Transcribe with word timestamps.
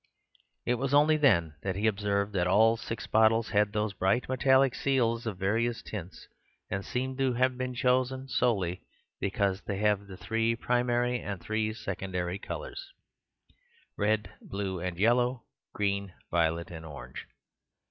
It 0.65 0.79
was 0.79 0.95
only 0.95 1.15
then 1.15 1.53
that 1.61 1.75
he 1.75 1.85
observed 1.85 2.33
that 2.33 2.47
all 2.47 2.75
six 2.75 3.05
bottles 3.05 3.49
had 3.49 3.71
those 3.71 3.93
bright 3.93 4.27
metallic 4.27 4.73
seals 4.73 5.27
of 5.27 5.37
various 5.37 5.83
tints, 5.83 6.27
and 6.71 6.83
seemed 6.83 7.19
to 7.19 7.33
have 7.33 7.55
been 7.55 7.75
chosen 7.75 8.27
solely 8.27 8.81
because 9.19 9.61
they 9.61 9.77
have 9.77 10.07
the 10.07 10.17
three 10.17 10.55
primary 10.55 11.19
and 11.19 11.39
three 11.39 11.71
secondary 11.71 12.39
colours: 12.39 12.91
red, 13.95 14.31
blue, 14.41 14.79
and 14.79 14.97
yellow; 14.97 15.43
green, 15.75 16.15
violet 16.31 16.71
and 16.71 16.83
orange. 16.83 17.27